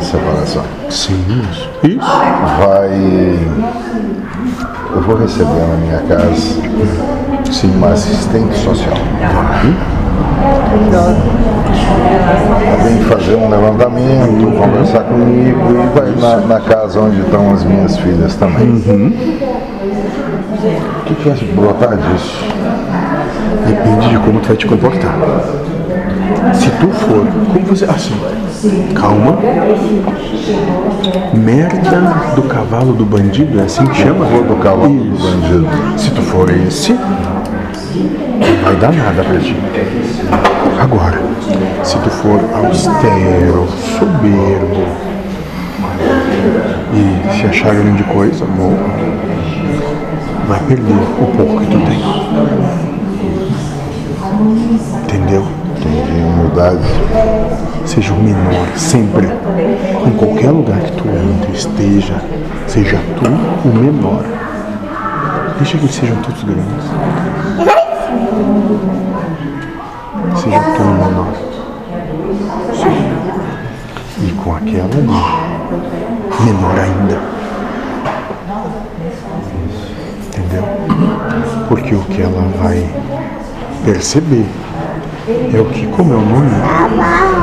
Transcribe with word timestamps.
separação. 0.00 0.64
Sim, 0.90 1.24
isso. 1.50 1.70
Isso. 1.84 2.06
Vai. 2.58 3.38
Eu 4.94 5.02
vou 5.02 5.16
receber 5.16 5.66
na 5.66 5.76
minha 5.76 5.98
casa 5.98 6.68
sim, 7.52 7.70
uma 7.76 7.88
assistente 7.88 8.56
social. 8.58 8.94
Ela 12.66 12.76
vem 12.84 12.98
fazer 13.04 13.34
um 13.36 13.48
levantamento, 13.48 14.56
conversar 14.56 15.04
comigo 15.04 15.60
e 15.70 15.98
vai 15.98 16.10
na, 16.20 16.36
na 16.46 16.60
casa 16.60 17.00
onde 17.00 17.20
estão 17.20 17.52
as 17.52 17.64
minhas 17.64 17.96
filhas 17.98 18.34
também. 18.36 18.76
O 21.00 21.04
que, 21.04 21.14
que 21.14 21.28
vai 21.28 21.38
brotar 21.54 21.96
disso? 21.96 22.44
Depende 23.66 24.08
de 24.10 24.18
como 24.18 24.40
tu 24.40 24.48
vai 24.48 24.56
te 24.56 24.66
comportar. 24.66 25.14
For, 27.08 27.26
como 27.52 27.66
você. 27.66 27.84
Assim, 27.86 28.12
calma. 28.94 29.38
Merda 31.32 32.14
do 32.34 32.42
cavalo 32.42 32.92
do 32.92 33.04
bandido, 33.06 33.58
é 33.60 33.64
assim 33.64 33.86
que 33.86 34.02
chama? 34.02 34.26
Vou 34.26 34.44
do 34.44 34.56
cavalo 34.56 34.88
do 34.88 35.14
Isso. 35.14 35.26
bandido. 35.26 35.68
Se 35.96 36.10
tu 36.10 36.20
for 36.22 36.50
esse, 36.50 36.92
não 36.92 38.62
vai 38.62 38.76
dar 38.76 38.92
nada 38.92 39.24
pra 39.24 39.38
ti. 39.38 39.56
Agora, 40.80 41.20
se 41.82 41.96
tu 41.98 42.10
for 42.10 42.40
austero, 42.54 43.66
soberbo 43.98 44.84
e 46.92 47.38
se 47.38 47.46
achar 47.46 47.74
grande 47.74 48.04
coisa, 48.04 48.44
bom, 48.44 48.76
vai 50.46 50.60
perder 50.60 50.92
o 50.92 51.26
pouco 51.36 51.60
que 51.60 51.66
tu 51.66 51.78
tem. 51.86 52.17
Entendi, 56.58 56.68
humildade. 56.68 56.78
Seja 57.86 58.12
o 58.12 58.22
menor, 58.22 58.66
sempre. 58.76 59.28
Em 60.06 60.10
qualquer 60.16 60.50
lugar 60.50 60.80
que 60.80 60.92
tu 60.92 61.04
entre, 61.08 61.52
esteja, 61.52 62.20
seja 62.66 62.98
tu 63.16 63.68
o 63.68 63.74
menor. 63.74 64.24
Deixa 65.58 65.78
que 65.78 65.84
eles 65.84 65.94
sejam 65.94 66.16
todos 66.16 66.42
grandes. 66.42 66.84
Seja 70.36 70.60
tu 70.60 70.82
o 70.82 70.86
menor. 70.86 71.32
E 74.20 74.32
com 74.32 74.56
aquela 74.56 74.84
ali, 74.84 75.06
menor 76.44 76.78
ainda. 76.78 77.18
Entendeu? 80.26 80.64
Porque 81.68 81.94
o 81.94 82.00
que 82.00 82.22
ela 82.22 82.42
vai 82.60 82.84
perceber 83.84 84.46
é 85.28 85.60
o 85.60 85.64
que, 85.66 85.86
como 85.88 86.14
é 86.14 86.16
o 86.16 86.20
nome, 86.20 86.50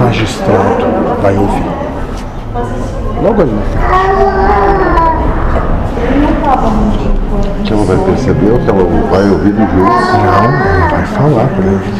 magistrado 0.00 0.84
vai 1.22 1.36
ouvir. 1.36 1.64
Logo 3.22 3.42
ali 3.42 3.52
na 3.52 3.62
frente. 3.62 3.78
Que 7.64 7.72
ela 7.72 7.84
vai 7.84 7.96
perceber 7.98 8.50
o 8.50 8.58
que 8.58 8.70
ela 8.70 8.82
vai 9.10 9.30
ouvir 9.30 9.52
do 9.52 9.58
juiz. 9.58 9.74
Não, 9.76 10.24
ela 10.26 10.88
vai 10.90 11.06
falar 11.06 11.46
pra 11.48 11.66
ele. 11.66 11.92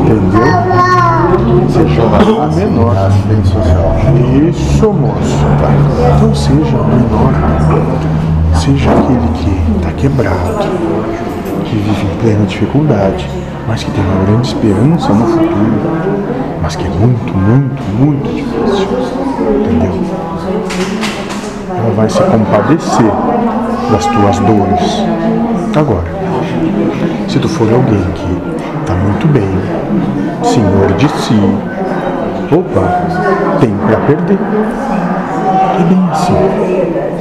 Entendeu? 0.00 0.48
Seja 1.70 2.02
o 2.02 2.52
menor. 2.54 2.96
Isso, 4.48 4.92
moço. 4.92 5.46
Então 6.16 6.34
seja 6.34 6.76
o 6.76 6.84
menor. 6.84 7.32
Seja 8.54 8.90
aquele 8.90 9.28
que 9.34 9.52
está 9.76 9.92
quebrado, 9.92 10.58
que 11.68 11.76
vive 11.76 12.06
em 12.06 12.16
plena 12.18 12.46
dificuldade, 12.46 13.28
mas 13.66 13.84
que 13.84 13.90
tem 13.90 14.02
uma 14.02 14.24
grande 14.24 14.48
esperança 14.48 15.12
no 15.12 15.26
futuro, 15.26 15.80
mas 16.62 16.76
que 16.76 16.86
é 16.86 16.88
muito, 16.88 17.36
muito, 17.36 17.82
muito 17.98 18.28
difícil. 18.34 18.88
Entendeu? 19.60 20.00
Ela 21.76 21.94
vai 21.94 22.08
se 22.08 22.22
compadecer 22.22 23.12
das 23.90 24.06
tuas 24.06 24.38
dores. 24.38 25.04
Agora, 25.76 26.08
se 27.28 27.38
tu 27.38 27.48
for 27.48 27.70
alguém 27.72 28.02
que 28.14 28.80
está 28.80 28.94
muito 28.94 29.28
bem, 29.28 29.48
senhor 30.42 30.92
de 30.96 31.08
si, 31.20 31.38
opa, 32.50 33.58
tem 33.60 33.74
para 33.86 33.96
perder. 34.06 34.38
É 35.78 35.84
bem 35.84 36.08
assim. 36.10 37.18